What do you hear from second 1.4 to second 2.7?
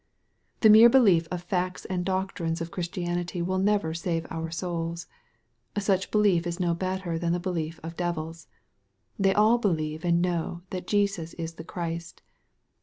the facts and doctrines